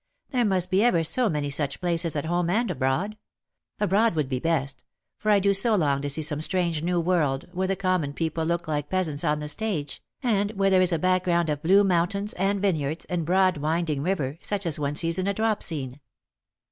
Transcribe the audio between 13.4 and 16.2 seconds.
winding river, such as one sees in a drop scene.